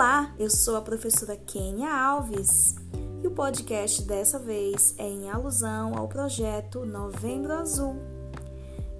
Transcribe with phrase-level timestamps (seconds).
[0.00, 2.74] Olá, eu sou a professora Kênia Alves
[3.22, 7.96] e o podcast dessa vez é em alusão ao projeto Novembro Azul.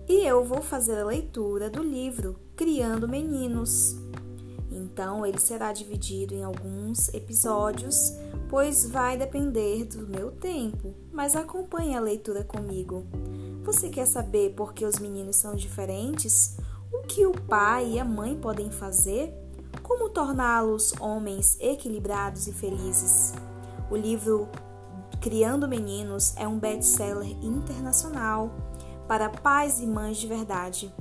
[0.06, 3.96] E eu vou fazer a leitura do livro Criando Meninos.
[4.70, 8.12] Então, ele será dividido em alguns episódios,
[8.50, 13.06] pois vai depender do meu tempo, mas acompanhe a leitura comigo.
[13.62, 16.58] Você quer saber por que os meninos são diferentes?
[16.92, 19.39] O que o pai e a mãe podem fazer?
[19.82, 23.32] Como torná-los homens equilibrados e felizes?
[23.90, 24.48] O livro
[25.20, 28.50] Criando Meninos é um best-seller internacional
[29.06, 30.92] para pais e mães de verdade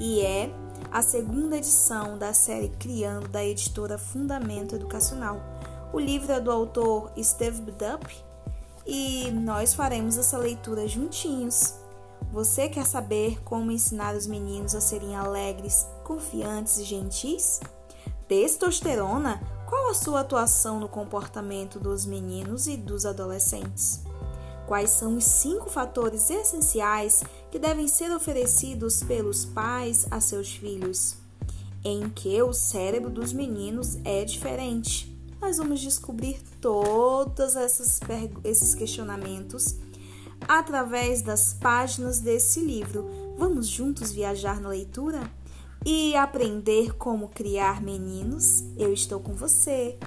[0.00, 0.50] e é
[0.92, 5.40] a segunda edição da série Criando da editora Fundamento Educacional.
[5.92, 8.06] O livro é do autor Steve Budup
[8.86, 11.74] e nós faremos essa leitura juntinhos.
[12.32, 17.60] Você quer saber como ensinar os meninos a serem alegres, confiantes e gentis?
[18.26, 19.42] Testosterona?
[19.68, 24.00] Qual a sua atuação no comportamento dos meninos e dos adolescentes?
[24.66, 31.16] Quais são os cinco fatores essenciais que devem ser oferecidos pelos pais a seus filhos?
[31.84, 35.14] Em que o cérebro dos meninos é diferente?
[35.38, 39.76] Nós vamos descobrir todos esses questionamentos
[40.46, 43.06] através das páginas desse livro.
[43.36, 45.30] Vamos juntos viajar na leitura
[45.84, 48.64] e aprender como criar meninos?
[48.76, 49.98] Eu estou com você.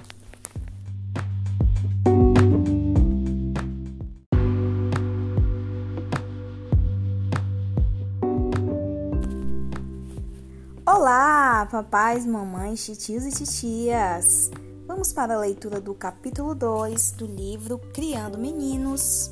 [10.84, 14.50] Olá, papais, mamães, titios e titias!
[14.86, 19.30] Vamos para a leitura do capítulo 2 do livro Criando Meninos.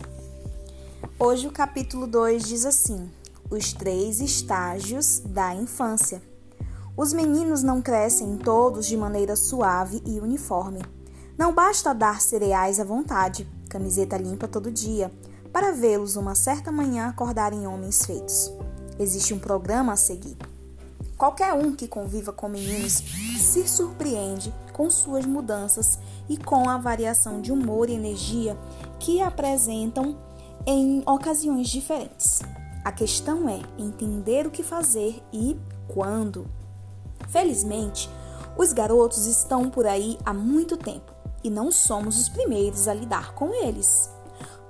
[1.19, 3.11] Hoje o capítulo 2 diz assim:
[3.51, 6.30] Os três estágios da infância.
[7.01, 10.83] Os meninos não crescem todos de maneira suave e uniforme.
[11.35, 15.11] Não basta dar cereais à vontade, camiseta limpa todo dia,
[15.51, 18.53] para vê-los uma certa manhã acordarem homens feitos.
[18.99, 20.37] Existe um programa a seguir.
[21.17, 23.03] Qualquer um que conviva com meninos
[23.39, 25.99] se surpreende com suas mudanças
[26.29, 28.59] e com a variação de humor e energia
[28.99, 30.19] que apresentam
[30.67, 32.41] em ocasiões diferentes.
[32.85, 35.59] A questão é entender o que fazer e
[35.89, 36.60] quando.
[37.29, 38.11] Felizmente,
[38.57, 43.35] os garotos estão por aí há muito tempo e não somos os primeiros a lidar
[43.35, 44.11] com eles.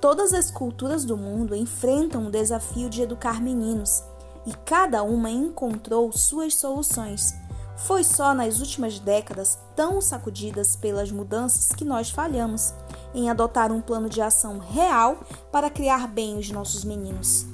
[0.00, 4.03] Todas as culturas do mundo enfrentam o desafio de educar meninos
[4.47, 7.34] e cada uma encontrou suas soluções.
[7.77, 12.75] Foi só nas últimas décadas, tão sacudidas pelas mudanças, que nós falhamos
[13.15, 17.47] em adotar um plano de ação real para criar bem os nossos meninos.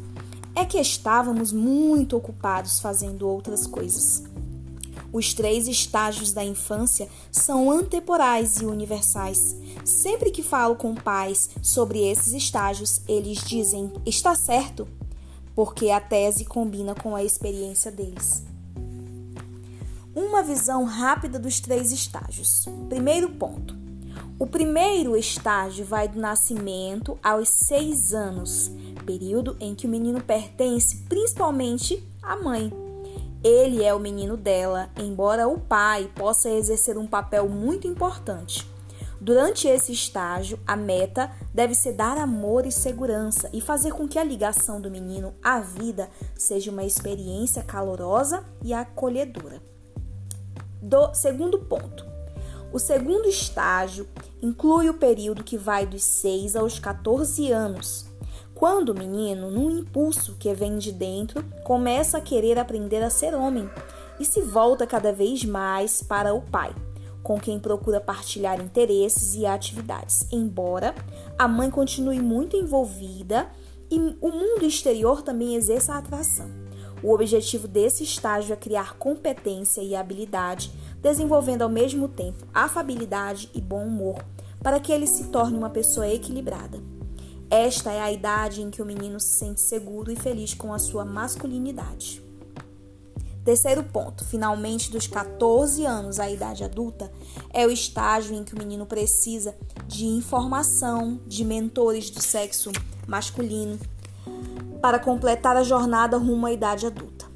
[0.54, 4.24] É que estávamos muito ocupados fazendo outras coisas.
[5.12, 9.56] Os três estágios da infância são antemporais e universais.
[9.84, 14.86] Sempre que falo com pais sobre esses estágios, eles dizem: está certo,
[15.54, 18.42] porque a tese combina com a experiência deles.
[20.14, 22.66] Uma visão rápida dos três estágios.
[22.88, 23.76] Primeiro ponto:
[24.38, 28.70] o primeiro estágio vai do nascimento aos seis anos,
[29.06, 32.85] período em que o menino pertence principalmente à mãe.
[33.46, 38.68] Ele é o menino dela, embora o pai possa exercer um papel muito importante.
[39.20, 44.18] Durante esse estágio, a meta deve ser dar amor e segurança e fazer com que
[44.18, 49.62] a ligação do menino à vida seja uma experiência calorosa e acolhedora.
[50.82, 52.04] Do segundo ponto,
[52.72, 54.08] o segundo estágio
[54.42, 58.06] inclui o período que vai dos 6 aos 14 anos,
[58.56, 63.34] quando o menino, num impulso que vem de dentro, começa a querer aprender a ser
[63.34, 63.68] homem
[64.18, 66.74] e se volta cada vez mais para o pai,
[67.22, 70.94] com quem procura partilhar interesses e atividades, embora
[71.38, 73.46] a mãe continue muito envolvida
[73.90, 76.50] e o mundo exterior também exerça atração.
[77.02, 80.72] O objetivo desse estágio é criar competência e habilidade
[81.02, 84.24] desenvolvendo ao mesmo tempo afabilidade e bom humor,
[84.62, 86.95] para que ele se torne uma pessoa equilibrada.
[87.50, 90.78] Esta é a idade em que o menino se sente seguro e feliz com a
[90.78, 92.22] sua masculinidade.
[93.44, 97.12] Terceiro ponto, finalmente dos 14 anos à idade adulta,
[97.54, 99.54] é o estágio em que o menino precisa
[99.86, 102.72] de informação de mentores do sexo
[103.06, 103.78] masculino
[104.82, 107.26] para completar a jornada rumo à idade adulta.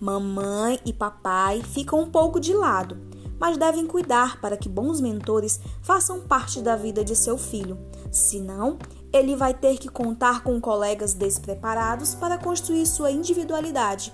[0.00, 2.98] Mamãe e papai ficam um pouco de lado,
[3.38, 7.78] mas devem cuidar para que bons mentores façam parte da vida de seu filho.
[8.10, 8.76] Senão,
[9.12, 14.12] ele vai ter que contar com colegas despreparados para construir sua individualidade.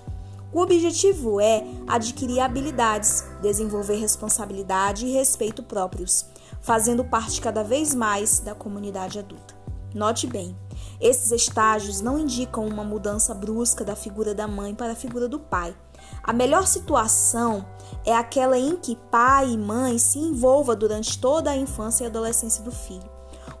[0.53, 6.25] O objetivo é adquirir habilidades, desenvolver responsabilidade e respeito próprios,
[6.61, 9.55] fazendo parte cada vez mais da comunidade adulta.
[9.93, 10.57] Note bem,
[10.99, 15.39] esses estágios não indicam uma mudança brusca da figura da mãe para a figura do
[15.39, 15.75] pai.
[16.23, 17.65] A melhor situação
[18.05, 22.63] é aquela em que pai e mãe se envolvam durante toda a infância e adolescência
[22.63, 23.16] do filho.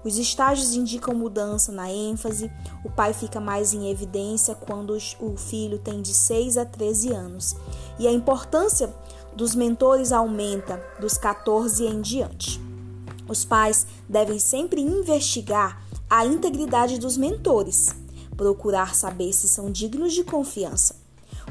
[0.07, 2.49] Os estágios indicam mudança na ênfase,
[2.81, 7.57] o pai fica mais em evidência quando o filho tem de 6 a 13 anos,
[7.99, 8.95] e a importância
[9.35, 12.57] dos mentores aumenta dos 14 em diante.
[13.27, 17.93] Os pais devem sempre investigar a integridade dos mentores,
[18.37, 20.95] procurar saber se são dignos de confiança.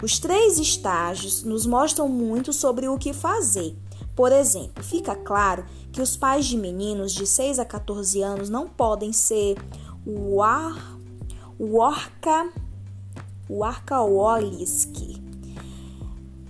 [0.02, 3.76] Os três estágios nos mostram muito sobre o que fazer.
[4.16, 8.66] Por exemplo, fica claro que os pais de meninos de 6 a 14 anos não
[8.66, 9.56] podem ser
[10.06, 10.98] o ar,
[11.58, 12.50] o orca,
[13.48, 15.20] o.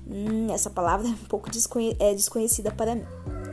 [0.09, 3.05] Hum, essa palavra é um pouco desconhe é desconhecida para mim.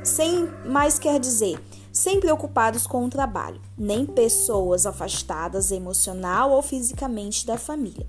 [0.04, 1.60] Sem mais quer dizer
[1.94, 8.08] sem preocupados com o trabalho, nem pessoas afastadas emocional ou fisicamente da família.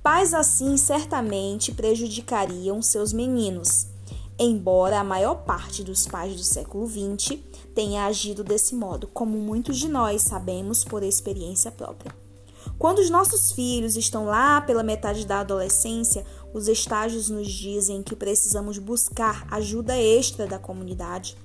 [0.00, 3.88] Pais assim certamente prejudicariam seus meninos,
[4.38, 7.38] embora a maior parte dos pais do século XX
[7.74, 12.14] tenha agido desse modo, como muitos de nós sabemos por experiência própria.
[12.78, 18.16] Quando os nossos filhos estão lá pela metade da adolescência, os estágios nos dizem que
[18.16, 21.36] precisamos buscar ajuda extra da comunidade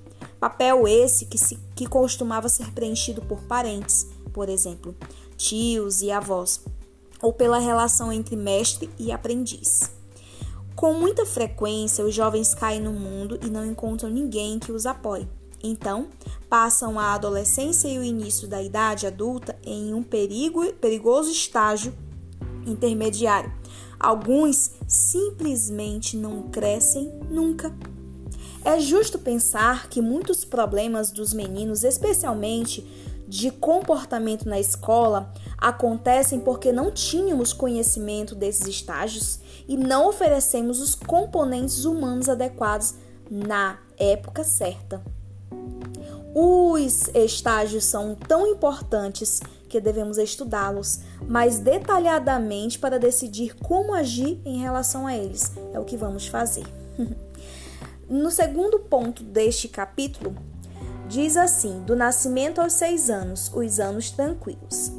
[0.42, 4.96] Papel esse que, se, que costumava ser preenchido por parentes, por exemplo,
[5.38, 6.62] tios e avós,
[7.22, 9.92] ou pela relação entre mestre e aprendiz.
[10.82, 15.28] Com muita frequência, os jovens caem no mundo e não encontram ninguém que os apoie.
[15.62, 16.08] Então,
[16.50, 21.94] passam a adolescência e o início da idade adulta em um perigo, perigoso estágio
[22.66, 23.54] intermediário.
[24.00, 27.72] Alguns simplesmente não crescem nunca.
[28.66, 32.84] É justo pensar que muitos problemas dos meninos, especialmente
[33.28, 35.32] de comportamento na escola,
[35.62, 42.96] acontecem porque não tínhamos conhecimento desses estágios e não oferecemos os componentes humanos adequados
[43.30, 45.02] na época certa.
[46.34, 54.60] Os estágios são tão importantes que devemos estudá-los mais detalhadamente para decidir como agir em
[54.60, 55.52] relação a eles.
[55.74, 56.66] É o que vamos fazer.
[58.10, 60.36] No segundo ponto deste capítulo,
[61.08, 64.92] diz assim: do nascimento aos seis anos, os anos tranquilos.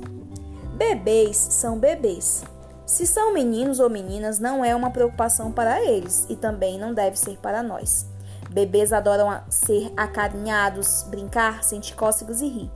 [0.85, 2.43] Bebês são bebês.
[2.85, 7.17] Se são meninos ou meninas, não é uma preocupação para eles e também não deve
[7.17, 8.05] ser para nós.
[8.51, 12.71] Bebês adoram ser acarinhados, brincar, sentir cócegas e rir,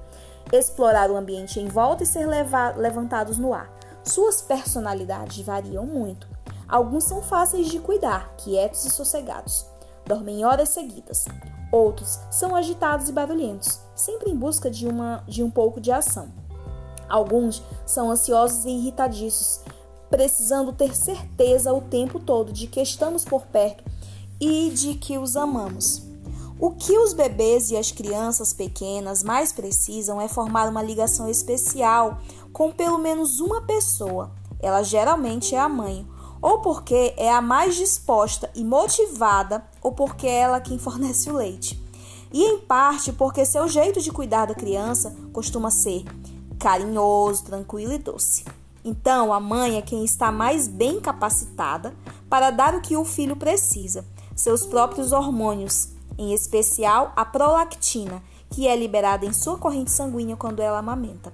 [0.52, 2.28] explorar o ambiente em volta e ser
[2.76, 3.68] levantados no ar.
[4.04, 6.28] Suas personalidades variam muito.
[6.68, 9.66] Alguns são fáceis de cuidar, quietos e sossegados
[10.06, 11.24] dormem horas seguidas.
[11.72, 16.45] Outros são agitados e barulhentos, sempre em busca de, uma, de um pouco de ação.
[17.08, 19.60] Alguns são ansiosos e irritadiços,
[20.10, 23.84] precisando ter certeza o tempo todo de que estamos por perto
[24.40, 26.02] e de que os amamos.
[26.58, 32.18] O que os bebês e as crianças pequenas mais precisam é formar uma ligação especial
[32.50, 34.30] com pelo menos uma pessoa.
[34.58, 36.06] Ela geralmente é a mãe,
[36.40, 41.36] ou porque é a mais disposta e motivada, ou porque é ela quem fornece o
[41.36, 41.78] leite.
[42.32, 46.04] E em parte porque seu jeito de cuidar da criança costuma ser
[46.58, 48.44] carinhoso, tranquilo e doce.
[48.84, 51.94] Então, a mãe é quem está mais bem capacitada
[52.28, 58.68] para dar o que o filho precisa, seus próprios hormônios, em especial a prolactina, que
[58.68, 61.32] é liberada em sua corrente sanguínea quando ela amamenta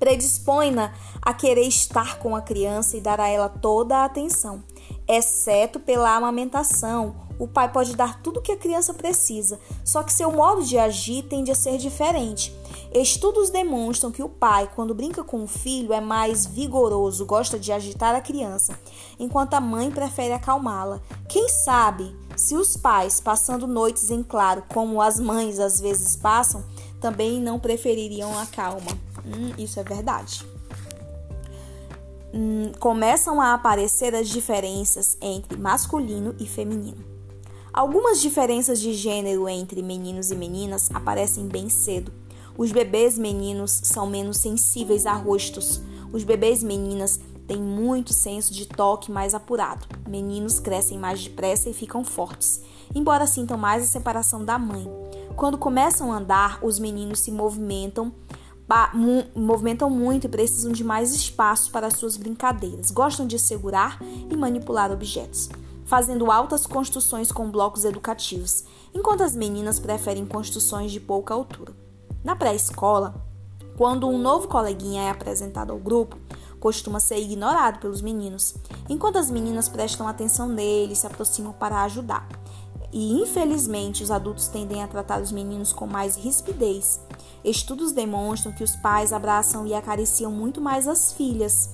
[0.00, 4.64] predispõe-na a querer estar com a criança e dar a ela toda a atenção,
[5.06, 7.14] exceto pela amamentação.
[7.38, 10.78] O pai pode dar tudo o que a criança precisa, só que seu modo de
[10.78, 12.52] agir tende a ser diferente.
[12.92, 17.70] Estudos demonstram que o pai, quando brinca com o filho, é mais vigoroso, gosta de
[17.70, 18.76] agitar a criança,
[19.18, 21.00] enquanto a mãe prefere acalmá-la.
[21.28, 26.64] Quem sabe se os pais, passando noites em claro, como as mães às vezes passam,
[27.00, 28.90] também não prefeririam a calma.
[29.24, 30.44] Hum, isso é verdade.
[32.34, 37.04] Hum, começam a aparecer as diferenças entre masculino e feminino.
[37.72, 42.12] Algumas diferenças de gênero entre meninos e meninas aparecem bem cedo.
[42.56, 45.80] Os bebês meninos são menos sensíveis a rostos.
[46.12, 49.86] Os bebês meninas têm muito senso de toque mais apurado.
[50.08, 52.60] Meninos crescem mais depressa e ficam fortes,
[52.94, 54.88] embora sintam mais a separação da mãe.
[55.36, 58.12] Quando começam a andar, os meninos se movimentam
[59.34, 62.92] movimentam muito e precisam de mais espaço para suas brincadeiras.
[62.92, 63.98] Gostam de segurar
[64.30, 65.48] e manipular objetos,
[65.84, 68.64] fazendo altas construções com blocos educativos,
[68.94, 71.89] enquanto as meninas preferem construções de pouca altura.
[72.22, 73.14] Na pré-escola,
[73.78, 76.18] quando um novo coleguinha é apresentado ao grupo,
[76.60, 78.54] costuma ser ignorado pelos meninos,
[78.90, 82.28] enquanto as meninas prestam atenção nele e se aproximam para ajudar.
[82.92, 87.00] E infelizmente os adultos tendem a tratar os meninos com mais rispidez.
[87.42, 91.70] Estudos demonstram que os pais abraçam e acariciam muito mais as filhas,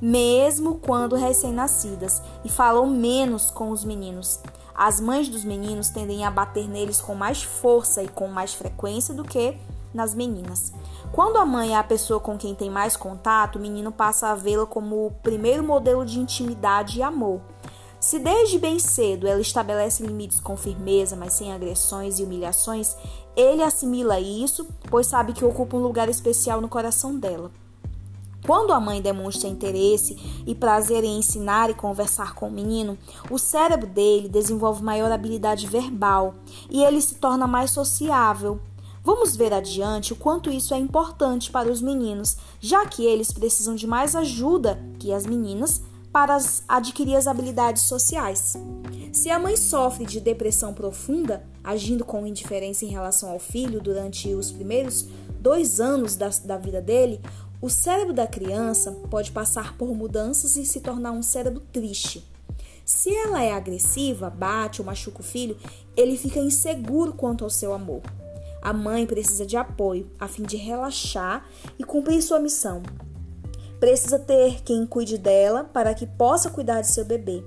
[0.00, 4.40] mesmo quando recém-nascidas, e falam menos com os meninos.
[4.74, 9.14] As mães dos meninos tendem a bater neles com mais força e com mais frequência
[9.14, 9.56] do que
[9.94, 10.72] nas meninas.
[11.12, 14.34] Quando a mãe é a pessoa com quem tem mais contato, o menino passa a
[14.34, 17.40] vê-la como o primeiro modelo de intimidade e amor.
[18.00, 22.94] Se desde bem cedo ela estabelece limites com firmeza, mas sem agressões e humilhações,
[23.34, 27.50] ele assimila isso, pois sabe que ocupa um lugar especial no coração dela.
[28.44, 32.98] Quando a mãe demonstra interesse e prazer em ensinar e conversar com o menino,
[33.30, 36.34] o cérebro dele desenvolve maior habilidade verbal
[36.68, 38.60] e ele se torna mais sociável.
[39.04, 43.74] Vamos ver adiante o quanto isso é importante para os meninos, já que eles precisam
[43.74, 48.56] de mais ajuda que as meninas para adquirir as habilidades sociais.
[49.12, 54.32] Se a mãe sofre de depressão profunda, agindo com indiferença em relação ao filho durante
[54.32, 55.06] os primeiros
[55.38, 57.20] dois anos da, da vida dele,
[57.60, 62.26] o cérebro da criança pode passar por mudanças e se tornar um cérebro triste.
[62.86, 65.58] Se ela é agressiva, bate ou machuca o filho,
[65.94, 68.00] ele fica inseguro quanto ao seu amor.
[68.64, 71.46] A mãe precisa de apoio a fim de relaxar
[71.78, 72.82] e cumprir sua missão.
[73.78, 77.44] Precisa ter quem cuide dela para que possa cuidar de seu bebê.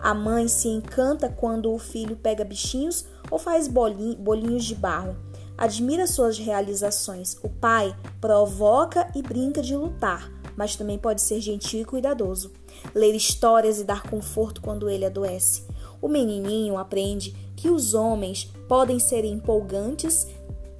[0.00, 5.14] A mãe se encanta quando o filho pega bichinhos ou faz bolinhos de barro.
[5.56, 7.36] Admira suas realizações.
[7.42, 12.52] O pai provoca e brinca de lutar, mas também pode ser gentil e cuidadoso.
[12.94, 15.64] Ler histórias e dar conforto quando ele adoece.
[16.00, 20.26] O menininho aprende que os homens podem ser empolgantes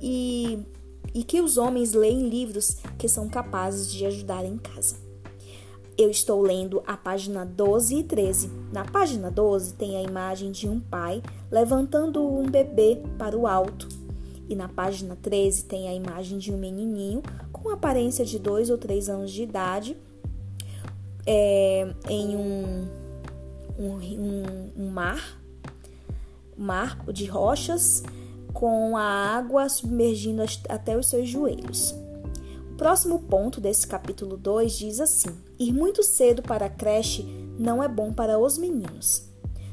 [0.06, 0.58] e,
[1.14, 4.96] e que os homens leem livros que são capazes de ajudar em casa.
[5.96, 8.50] Eu estou lendo a página 12 e 13.
[8.70, 13.88] Na página 12 tem a imagem de um pai levantando um bebê para o alto.
[14.46, 18.76] E na página 13 tem a imagem de um menininho com aparência de 2 ou
[18.76, 19.96] 3 anos de idade
[21.26, 22.88] é, em um,
[23.78, 25.40] um, um, um mar,
[26.58, 28.02] mar de rochas
[28.54, 31.94] com a água submergindo até os seus joelhos.
[32.70, 37.24] O próximo ponto desse capítulo 2 diz assim: Ir muito cedo para a creche
[37.58, 39.22] não é bom para os meninos.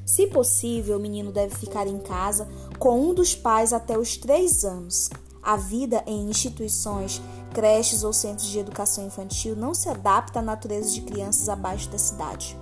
[0.05, 2.47] Se possível, o menino deve ficar em casa
[2.77, 5.09] com um dos pais até os 3 anos.
[5.41, 7.21] A vida em instituições,
[7.53, 11.97] creches ou centros de educação infantil não se adapta à natureza de crianças abaixo da
[11.97, 12.57] cidade.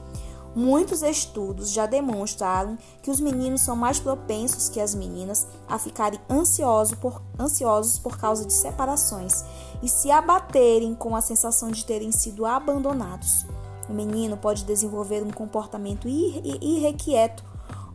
[0.59, 6.19] Muitos estudos já demonstraram que os meninos são mais propensos que as meninas a ficarem
[6.29, 9.45] ansiosos por, ansiosos por causa de separações
[9.81, 13.45] e se abaterem com a sensação de terem sido abandonados.
[13.87, 17.41] O menino pode desenvolver um comportamento irrequieto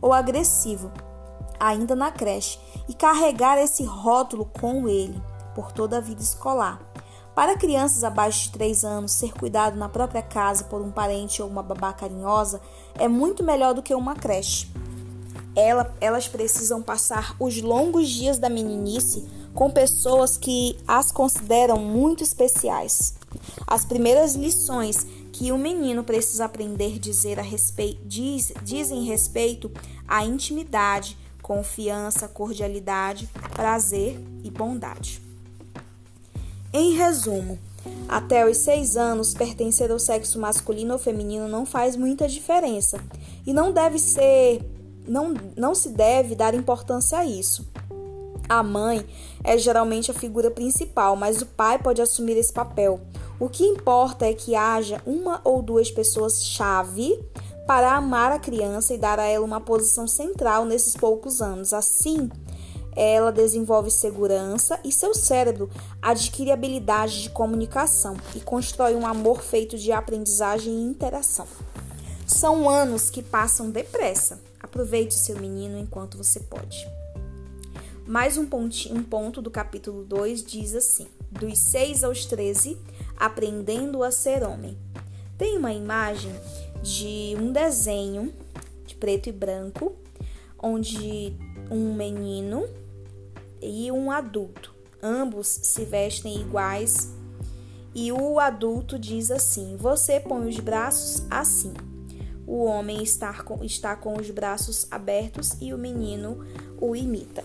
[0.01, 0.91] ou agressivo,
[1.59, 5.21] ainda na creche, e carregar esse rótulo com ele
[5.53, 6.81] por toda a vida escolar.
[7.35, 11.49] Para crianças abaixo de 3 anos, ser cuidado na própria casa por um parente ou
[11.49, 12.61] uma babá carinhosa
[12.97, 14.71] é muito melhor do que uma creche.
[15.53, 22.23] Ela, elas precisam passar os longos dias da meninice com pessoas que as consideram muito
[22.23, 23.15] especiais.
[23.67, 29.69] As primeiras lições que o menino precisa aprender dizer a respeito, diz, dizem respeito
[30.07, 35.24] à intimidade, confiança, cordialidade, prazer e bondade.
[36.77, 37.57] Em resumo,
[38.05, 42.99] até os seis anos, pertencer ao sexo masculino ou feminino não faz muita diferença
[43.47, 44.59] e não deve ser,
[45.07, 47.65] não, não se deve dar importância a isso.
[48.49, 49.05] A mãe
[49.41, 52.99] é geralmente a figura principal, mas o pai pode assumir esse papel.
[53.39, 57.17] O que importa é que haja uma ou duas pessoas-chave
[57.65, 61.71] para amar a criança e dar a ela uma posição central nesses poucos anos.
[61.71, 62.29] Assim,
[62.95, 65.69] ela desenvolve segurança e seu cérebro
[66.01, 71.47] adquire habilidade de comunicação e constrói um amor feito de aprendizagem e interação.
[72.25, 74.39] São anos que passam depressa.
[74.59, 76.87] Aproveite seu menino enquanto você pode.
[78.07, 82.77] Mais um, pontinho, um ponto do capítulo 2 diz assim: dos 6 aos 13,
[83.17, 84.77] aprendendo a ser homem.
[85.37, 86.31] Tem uma imagem
[86.81, 88.33] de um desenho
[88.85, 89.95] de preto e branco,
[90.61, 91.35] onde
[91.69, 92.67] um menino
[93.65, 94.73] e um adulto.
[95.01, 97.13] Ambos se vestem iguais
[97.93, 101.73] e o adulto diz assim: Você põe os braços assim.
[102.45, 106.45] O homem está com, está com os braços abertos e o menino
[106.79, 107.41] o imita.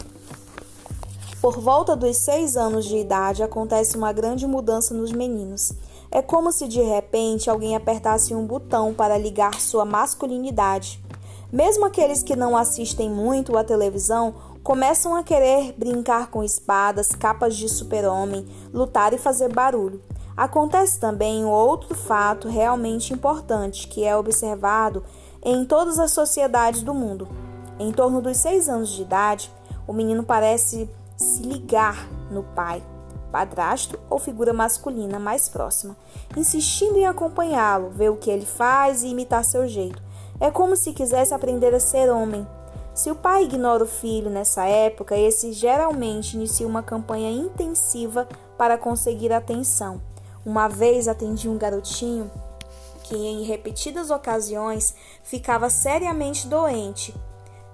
[1.41, 5.73] Por volta dos seis anos de idade, acontece uma grande mudança nos meninos.
[6.11, 11.03] É como se de repente alguém apertasse um botão para ligar sua masculinidade.
[11.51, 17.57] Mesmo aqueles que não assistem muito à televisão começam a querer brincar com espadas, capas
[17.57, 20.03] de super-homem, lutar e fazer barulho.
[20.37, 25.03] Acontece também um outro fato realmente importante que é observado
[25.43, 27.29] em todas as sociedades do mundo.
[27.79, 29.51] Em torno dos seis anos de idade,
[29.87, 32.83] o menino parece se ligar no pai,
[33.33, 35.97] padrasto ou figura masculina mais próxima,
[36.37, 40.03] insistindo em acompanhá-lo, ver o que ele faz e imitar seu jeito.
[40.39, 42.47] É como se quisesse aprender a ser homem.
[43.01, 48.29] Se o pai ignora o filho nessa época, esse geralmente inicia uma campanha intensiva
[48.59, 50.03] para conseguir atenção.
[50.45, 52.31] Uma vez atendi um garotinho
[53.05, 57.15] que, em repetidas ocasiões, ficava seriamente doente,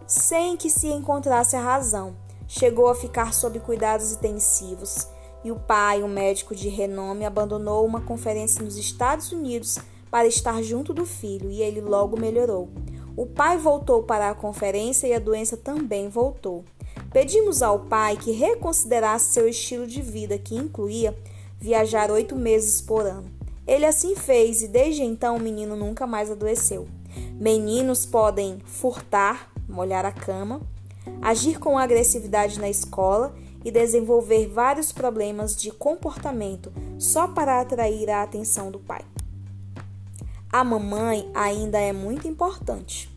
[0.06, 2.14] sem que se encontrasse a razão.
[2.47, 5.09] Chegou a ficar sob cuidados intensivos
[5.42, 9.76] e o pai, um médico de renome, abandonou uma conferência nos Estados Unidos
[10.09, 12.71] para estar junto do filho e ele logo melhorou.
[13.17, 16.67] O pai voltou para a conferência e a doença também voltou.
[17.11, 21.17] Pedimos ao pai que reconsiderasse seu estilo de vida, que incluía
[21.59, 23.31] viajar oito meses por ano.
[23.67, 26.87] Ele assim fez e desde então o menino nunca mais adoeceu.
[27.41, 30.61] Meninos podem furtar, molhar a cama,
[31.23, 38.23] agir com agressividade na escola e desenvolver vários problemas de comportamento só para atrair a
[38.23, 39.03] atenção do pai.
[40.57, 43.15] A mamãe ainda é muito importante.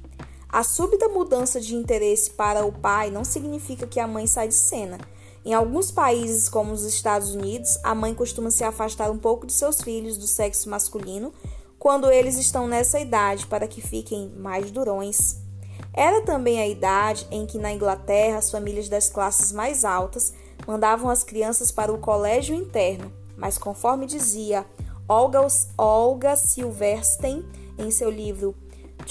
[0.50, 4.56] A súbita mudança de interesse para o pai não significa que a mãe sai de
[4.56, 4.98] cena.
[5.46, 9.54] Em alguns países, como os Estados Unidos, a mãe costuma se afastar um pouco de
[9.54, 11.34] seus filhos do sexo masculino
[11.80, 15.38] quando eles estão nessa idade para que fiquem mais durões.
[15.94, 20.34] Era também a idade em que na Inglaterra as famílias das classes mais altas
[20.68, 24.66] mandavam as crianças para o colégio interno, mas conforme dizia
[25.12, 27.44] Olga, Olga Silverstein
[27.80, 28.54] em seu livro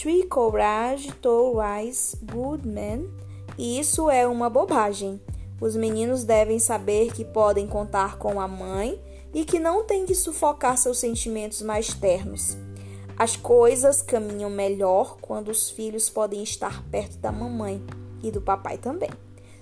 [0.01, 3.11] Tree Courage to Rise Good Men,
[3.59, 5.21] isso é uma bobagem.
[5.61, 9.03] Os meninos devem saber que podem contar com a mãe
[9.35, 12.57] e que não têm que sufocar seus sentimentos mais ternos.
[13.17, 17.83] As coisas caminham melhor quando os filhos podem estar perto da mamãe
[18.23, 19.11] e do papai também.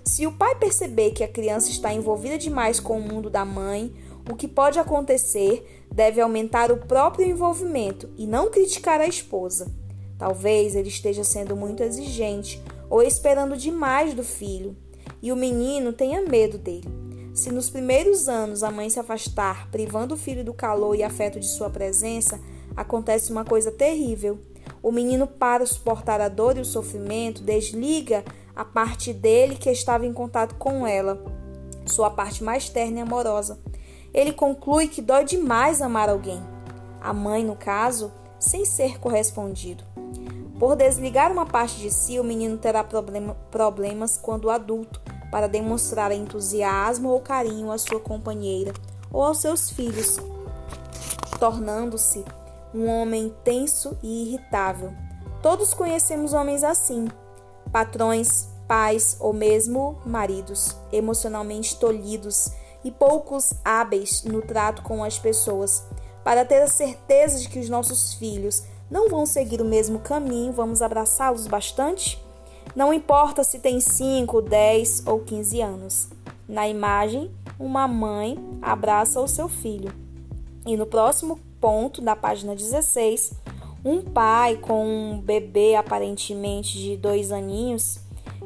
[0.05, 3.93] Se o pai perceber que a criança está envolvida demais com o mundo da mãe,
[4.31, 9.73] o que pode acontecer deve aumentar o próprio envolvimento e não criticar a esposa.
[10.19, 14.77] Talvez ele esteja sendo muito exigente ou esperando demais do filho
[15.23, 16.89] e o menino tenha medo dele.
[17.35, 21.39] Se nos primeiros anos a mãe se afastar, privando o filho do calor e afeto
[21.39, 22.41] de sua presença,
[22.75, 24.39] acontece uma coisa terrível.
[24.83, 30.07] O menino, para suportar a dor e o sofrimento, desliga a parte dele que estava
[30.07, 31.23] em contato com ela,
[31.85, 33.59] sua parte mais terna e amorosa.
[34.17, 36.43] Ele conclui que dói demais amar alguém,
[37.03, 39.85] a mãe, no caso, sem ser correspondido.
[40.59, 46.13] Por desligar uma parte de si, o menino terá problema, problemas quando adulto para demonstrar
[46.13, 48.73] entusiasmo ou carinho à sua companheira
[49.13, 50.17] ou aos seus filhos,
[51.39, 52.25] tornando-se
[52.75, 54.95] um homem tenso e irritável.
[55.43, 57.07] Todos conhecemos homens assim,
[57.71, 62.51] patrões, pais ou mesmo maridos, emocionalmente tolhidos
[62.87, 65.85] e poucos hábeis no trato com as pessoas.
[66.23, 70.53] Para ter a certeza de que os nossos filhos não vão seguir o mesmo caminho,
[70.53, 72.25] vamos abraçá-los bastante?
[72.77, 76.09] Não importa se tem 5, 10 ou 15 anos.
[76.49, 79.93] Na imagem, uma mãe abraça o seu filho.
[80.65, 83.33] E no próximo ponto da página 16,
[83.85, 87.99] um pai com um bebê aparentemente de dois aninhos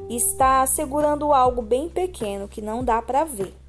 [0.09, 3.60] está segurando algo bem pequeno que não dá para ver.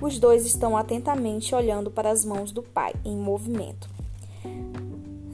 [0.00, 3.88] Os dois estão atentamente olhando para as mãos do pai em movimento.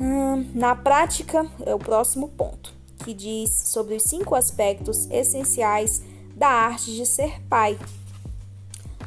[0.01, 2.73] Hum, na prática, é o próximo ponto,
[3.05, 6.03] que diz sobre os cinco aspectos essenciais
[6.35, 7.79] da arte de ser pai.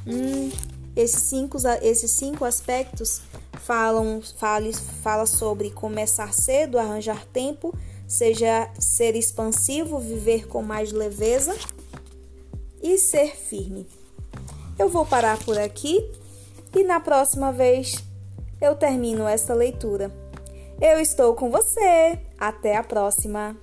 [0.05, 0.51] Hum,
[0.95, 3.21] esses, cinco, esses cinco aspectos
[3.63, 7.73] falam fala, fala sobre começar cedo, arranjar tempo,
[8.07, 11.55] seja ser expansivo, viver com mais leveza
[12.81, 13.87] e ser firme.
[14.77, 16.11] Eu vou parar por aqui
[16.75, 18.03] e na próxima vez
[18.59, 20.11] eu termino esta leitura.
[20.81, 22.19] Eu estou com você.
[22.39, 23.62] Até a próxima!